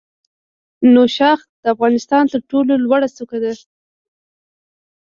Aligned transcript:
نوشاخ 0.93 1.39
د 1.61 1.63
افغانستان 1.73 2.23
تر 2.33 2.41
ټولو 2.49 2.73
لوړه 2.83 3.07
څوکه 3.15 3.37
ده 3.43 3.53